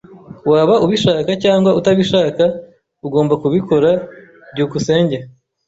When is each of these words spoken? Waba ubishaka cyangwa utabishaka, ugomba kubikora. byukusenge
Waba 0.51 0.75
ubishaka 0.85 1.31
cyangwa 1.43 1.69
utabishaka, 1.79 2.43
ugomba 3.05 3.33
kubikora. 3.41 3.91
byukusenge 4.53 5.17